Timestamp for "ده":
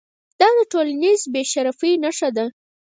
2.35-2.45